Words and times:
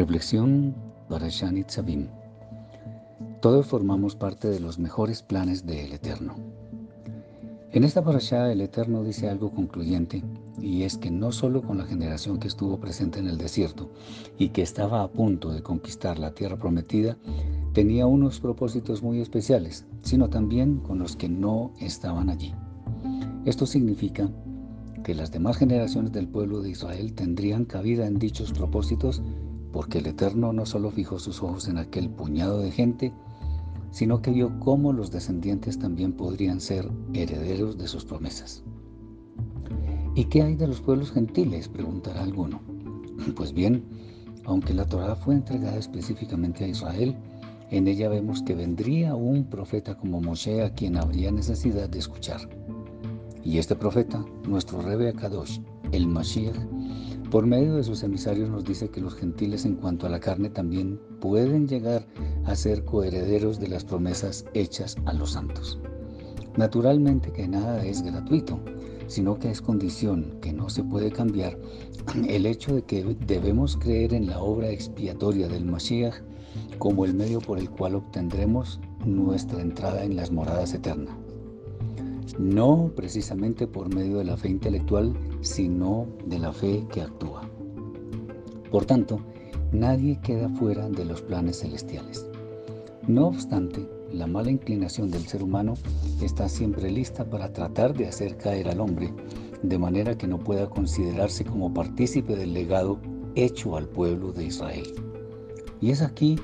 Reflexión 0.00 0.74
Barashanit 1.10 1.68
Sabim. 1.68 2.08
Todos 3.42 3.66
formamos 3.66 4.16
parte 4.16 4.48
de 4.48 4.58
los 4.58 4.78
mejores 4.78 5.22
planes 5.22 5.66
del 5.66 5.92
Eterno. 5.92 6.36
En 7.72 7.84
esta 7.84 8.02
parashá 8.02 8.50
el 8.50 8.62
Eterno 8.62 9.04
dice 9.04 9.28
algo 9.28 9.50
concluyente 9.50 10.24
y 10.58 10.84
es 10.84 10.96
que 10.96 11.10
no 11.10 11.32
solo 11.32 11.60
con 11.60 11.76
la 11.76 11.84
generación 11.84 12.38
que 12.38 12.48
estuvo 12.48 12.80
presente 12.80 13.18
en 13.18 13.28
el 13.28 13.36
desierto 13.36 13.90
y 14.38 14.48
que 14.48 14.62
estaba 14.62 15.02
a 15.02 15.08
punto 15.08 15.52
de 15.52 15.62
conquistar 15.62 16.18
la 16.18 16.30
tierra 16.30 16.56
prometida, 16.56 17.18
tenía 17.74 18.06
unos 18.06 18.40
propósitos 18.40 19.02
muy 19.02 19.20
especiales, 19.20 19.84
sino 20.00 20.30
también 20.30 20.78
con 20.78 20.98
los 20.98 21.14
que 21.14 21.28
no 21.28 21.74
estaban 21.78 22.30
allí. 22.30 22.54
Esto 23.44 23.66
significa 23.66 24.30
que 25.04 25.14
las 25.14 25.30
demás 25.30 25.58
generaciones 25.58 26.12
del 26.12 26.26
pueblo 26.26 26.62
de 26.62 26.70
Israel 26.70 27.12
tendrían 27.12 27.66
cabida 27.66 28.06
en 28.06 28.18
dichos 28.18 28.50
propósitos 28.52 29.20
porque 29.72 29.98
el 29.98 30.06
Eterno 30.06 30.52
no 30.52 30.66
solo 30.66 30.90
fijó 30.90 31.18
sus 31.18 31.42
ojos 31.42 31.68
en 31.68 31.78
aquel 31.78 32.10
puñado 32.10 32.58
de 32.60 32.70
gente, 32.70 33.12
sino 33.90 34.22
que 34.22 34.30
vio 34.30 34.58
cómo 34.60 34.92
los 34.92 35.10
descendientes 35.10 35.78
también 35.78 36.12
podrían 36.12 36.60
ser 36.60 36.90
herederos 37.12 37.76
de 37.78 37.88
sus 37.88 38.04
promesas. 38.04 38.62
¿Y 40.14 40.24
qué 40.24 40.42
hay 40.42 40.56
de 40.56 40.66
los 40.66 40.80
pueblos 40.80 41.12
gentiles? 41.12 41.68
preguntará 41.68 42.22
alguno. 42.22 42.60
Pues 43.36 43.52
bien, 43.52 43.84
aunque 44.44 44.74
la 44.74 44.86
Torah 44.86 45.14
fue 45.14 45.34
entregada 45.34 45.76
específicamente 45.76 46.64
a 46.64 46.68
Israel, 46.68 47.14
en 47.70 47.86
ella 47.86 48.08
vemos 48.08 48.42
que 48.42 48.54
vendría 48.54 49.14
un 49.14 49.44
profeta 49.44 49.96
como 49.96 50.20
Moshe 50.20 50.64
a 50.64 50.74
quien 50.74 50.96
habría 50.96 51.30
necesidad 51.30 51.88
de 51.88 51.98
escuchar. 52.00 52.40
Y 53.44 53.58
este 53.58 53.76
profeta, 53.76 54.24
nuestro 54.48 54.82
Rebe 54.82 55.12
Kadosh, 55.12 55.60
el 55.92 56.06
Mashiach, 56.06 56.56
por 57.30 57.46
medio 57.46 57.76
de 57.76 57.84
sus 57.84 58.02
emisarios 58.02 58.50
nos 58.50 58.64
dice 58.64 58.90
que 58.90 59.00
los 59.00 59.14
gentiles 59.14 59.64
en 59.64 59.76
cuanto 59.76 60.04
a 60.04 60.10
la 60.10 60.18
carne 60.18 60.50
también 60.50 61.00
pueden 61.20 61.68
llegar 61.68 62.04
a 62.44 62.56
ser 62.56 62.84
coherederos 62.84 63.60
de 63.60 63.68
las 63.68 63.84
promesas 63.84 64.44
hechas 64.52 64.96
a 65.04 65.12
los 65.12 65.32
santos. 65.32 65.78
Naturalmente 66.56 67.32
que 67.32 67.46
nada 67.46 67.84
es 67.84 68.02
gratuito, 68.02 68.58
sino 69.06 69.38
que 69.38 69.48
es 69.50 69.62
condición 69.62 70.38
que 70.40 70.52
no 70.52 70.68
se 70.68 70.82
puede 70.82 71.12
cambiar 71.12 71.56
el 72.28 72.46
hecho 72.46 72.74
de 72.74 72.82
que 72.82 73.16
debemos 73.26 73.76
creer 73.76 74.12
en 74.12 74.26
la 74.26 74.40
obra 74.40 74.70
expiatoria 74.70 75.46
del 75.46 75.64
Mashiach 75.64 76.16
como 76.78 77.04
el 77.04 77.14
medio 77.14 77.40
por 77.40 77.60
el 77.60 77.70
cual 77.70 77.94
obtendremos 77.94 78.80
nuestra 79.04 79.62
entrada 79.62 80.02
en 80.02 80.16
las 80.16 80.32
moradas 80.32 80.74
eternas 80.74 81.14
no 82.40 82.90
precisamente 82.96 83.66
por 83.66 83.94
medio 83.94 84.18
de 84.18 84.24
la 84.24 84.36
fe 84.36 84.48
intelectual, 84.48 85.14
sino 85.42 86.06
de 86.26 86.38
la 86.38 86.52
fe 86.52 86.86
que 86.90 87.02
actúa. 87.02 87.48
Por 88.70 88.86
tanto, 88.86 89.20
nadie 89.72 90.18
queda 90.22 90.48
fuera 90.48 90.88
de 90.88 91.04
los 91.04 91.20
planes 91.20 91.60
celestiales. 91.60 92.26
No 93.06 93.28
obstante, 93.28 93.86
la 94.12 94.26
mala 94.26 94.50
inclinación 94.50 95.10
del 95.10 95.26
ser 95.26 95.42
humano 95.42 95.74
está 96.22 96.48
siempre 96.48 96.90
lista 96.90 97.28
para 97.28 97.52
tratar 97.52 97.94
de 97.94 98.08
hacer 98.08 98.36
caer 98.36 98.68
al 98.68 98.80
hombre, 98.80 99.12
de 99.62 99.78
manera 99.78 100.16
que 100.16 100.26
no 100.26 100.38
pueda 100.38 100.68
considerarse 100.70 101.44
como 101.44 101.74
partícipe 101.74 102.36
del 102.36 102.54
legado 102.54 102.98
hecho 103.34 103.76
al 103.76 103.86
pueblo 103.86 104.32
de 104.32 104.46
Israel. 104.46 104.86
Y 105.80 105.90
es 105.90 106.00
aquí 106.00 106.36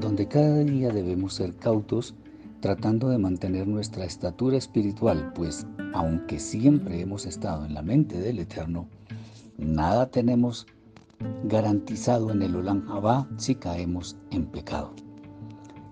donde 0.00 0.26
cada 0.26 0.58
día 0.64 0.90
debemos 0.90 1.34
ser 1.34 1.54
cautos 1.56 2.14
tratando 2.60 3.08
de 3.08 3.18
mantener 3.18 3.66
nuestra 3.66 4.04
estatura 4.04 4.56
espiritual, 4.56 5.32
pues 5.34 5.66
aunque 5.94 6.38
siempre 6.38 7.00
hemos 7.00 7.26
estado 7.26 7.64
en 7.64 7.74
la 7.74 7.82
mente 7.82 8.20
del 8.20 8.38
Eterno, 8.38 8.88
nada 9.56 10.10
tenemos 10.10 10.66
garantizado 11.44 12.30
en 12.30 12.42
el 12.42 12.56
Olam 12.56 12.88
Abba 12.90 13.28
si 13.36 13.54
caemos 13.54 14.16
en 14.30 14.46
pecado. 14.46 14.92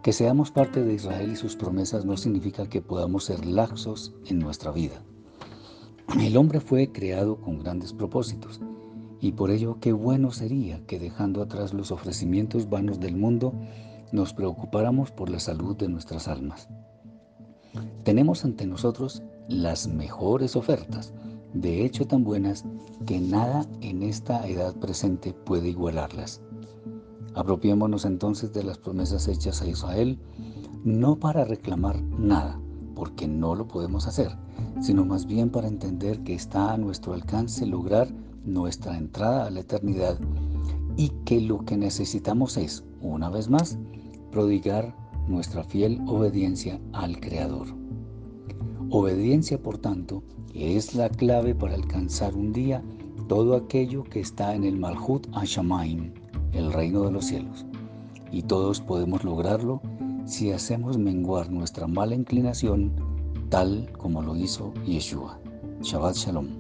Que 0.03 0.13
seamos 0.13 0.51
parte 0.51 0.83
de 0.83 0.95
Israel 0.95 1.33
y 1.33 1.37
sus 1.37 1.57
promesas 1.57 2.05
no 2.05 2.17
significa 2.17 2.69
que 2.69 2.81
podamos 2.81 3.25
ser 3.25 3.45
laxos 3.45 4.15
en 4.27 4.39
nuestra 4.39 4.71
vida. 4.71 5.03
El 6.21 6.37
hombre 6.37 6.61
fue 6.61 6.91
creado 6.91 7.41
con 7.41 7.59
grandes 7.59 7.93
propósitos 7.93 8.61
y 9.21 9.33
por 9.33 9.51
ello 9.51 9.79
qué 9.81 9.93
bueno 9.93 10.31
sería 10.31 10.85
que 10.87 10.99
dejando 10.99 11.43
atrás 11.43 11.75
los 11.75 11.91
ofrecimientos 11.91 12.71
vanos 12.71 13.01
del 13.01 13.17
mundo, 13.17 13.53
nos 14.13 14.33
preocupáramos 14.33 15.11
por 15.11 15.31
la 15.31 15.41
salud 15.41 15.77
de 15.77 15.89
nuestras 15.89 16.29
almas. 16.29 16.69
Tenemos 18.05 18.45
ante 18.45 18.67
nosotros 18.67 19.23
las 19.49 19.89
mejores 19.89 20.57
ofertas, 20.57 21.13
de 21.55 21.85
hecho 21.85 22.07
tan 22.07 22.25
buenas 22.25 22.65
que 23.07 23.21
nada 23.21 23.67
en 23.81 24.03
esta 24.03 24.47
edad 24.47 24.75
presente 24.75 25.33
puede 25.33 25.69
igualarlas. 25.69 26.41
Apropiémonos 27.35 28.05
entonces 28.05 28.53
de 28.53 28.65
las 28.65 28.79
promesas 28.79 29.29
hechas 29.29 29.63
a 29.63 29.67
Israel, 29.67 30.19
no 30.85 31.17
para 31.17 31.45
reclamar 31.45 32.03
nada, 32.03 32.61
porque 32.95 33.29
no 33.29 33.55
lo 33.55 33.69
podemos 33.69 34.07
hacer, 34.07 34.37
sino 34.81 35.05
más 35.05 35.27
bien 35.27 35.51
para 35.51 35.69
entender 35.69 36.21
que 36.25 36.35
está 36.35 36.73
a 36.73 36.79
nuestro 36.79 37.15
alcance 37.15 37.67
lograr 37.67 38.09
nuestra 38.45 38.97
entrada 38.97 39.47
a 39.47 39.51
la 39.51 39.61
eternidad 39.61 40.19
y 40.97 41.11
que 41.25 41.41
lo 41.41 41.65
que 41.65 41.77
necesitamos 41.77 42.57
es, 42.57 42.85
una 43.01 43.31
vez 43.31 43.49
más, 43.49 43.79
prodigar 44.31 44.95
nuestra 45.27 45.65
fiel 45.65 46.01
obediencia 46.07 46.81
al 46.93 47.21
Creador. 47.21 47.69
Obediencia, 48.91 49.61
por 49.63 49.79
tanto, 49.79 50.23
es 50.55 50.95
la 50.95 51.09
clave 51.09 51.55
para 51.55 51.75
alcanzar 51.75 52.35
un 52.35 52.53
día 52.53 52.83
todo 53.29 53.55
aquello 53.55 54.05
que 54.05 54.21
está 54.21 54.55
en 54.55 54.65
el 54.65 54.79
Malhut 54.79 55.27
Ashamaim, 55.35 56.13
el 56.53 56.73
reino 56.73 57.03
de 57.03 57.13
los 57.13 57.27
cielos. 57.27 57.67
Y 58.33 58.43
todos 58.43 58.81
podemos 58.81 59.25
lograrlo 59.25 59.83
si 60.25 60.53
hacemos 60.53 60.99
menguar 60.99 61.51
nuestra 61.51 61.87
mala 61.87 62.15
inclinación 62.15 62.93
tal 63.51 63.91
como 63.99 64.23
lo 64.23 64.37
hizo 64.37 64.73
Yeshua. 64.87 65.39
Shabbat 65.83 66.17
Shalom. 66.17 66.58